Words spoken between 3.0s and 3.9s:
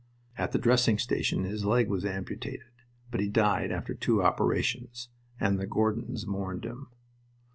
but he died